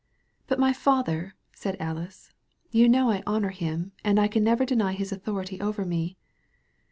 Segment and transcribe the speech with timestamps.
[0.47, 2.31] "But my father!" said Alice.
[2.71, 6.17] "You know I honor him, and I can never deny his authority over me.